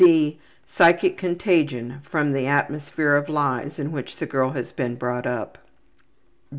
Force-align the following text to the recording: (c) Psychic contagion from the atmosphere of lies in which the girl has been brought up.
(c) 0.01 0.39
Psychic 0.65 1.15
contagion 1.15 1.99
from 2.01 2.31
the 2.31 2.47
atmosphere 2.47 3.15
of 3.15 3.29
lies 3.29 3.77
in 3.77 3.91
which 3.91 4.17
the 4.17 4.25
girl 4.25 4.49
has 4.53 4.71
been 4.71 4.95
brought 4.95 5.27
up. 5.27 5.59